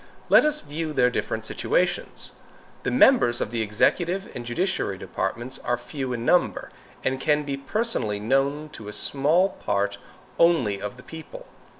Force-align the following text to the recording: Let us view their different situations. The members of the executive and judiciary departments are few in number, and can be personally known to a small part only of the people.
Let 0.29 0.45
us 0.45 0.61
view 0.61 0.93
their 0.93 1.11
different 1.11 1.45
situations. 1.45 2.31
The 2.81 2.89
members 2.89 3.39
of 3.39 3.51
the 3.51 3.61
executive 3.61 4.31
and 4.35 4.43
judiciary 4.47 4.97
departments 4.97 5.59
are 5.59 5.77
few 5.77 6.11
in 6.11 6.25
number, 6.25 6.71
and 7.03 7.21
can 7.21 7.43
be 7.43 7.55
personally 7.55 8.19
known 8.19 8.69
to 8.69 8.87
a 8.87 8.93
small 8.93 9.49
part 9.49 9.99
only 10.39 10.81
of 10.81 10.97
the 10.97 11.03
people. 11.03 11.45